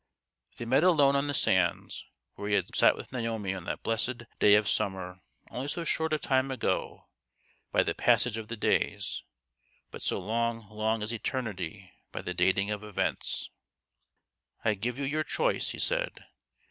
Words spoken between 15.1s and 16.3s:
choice," he said.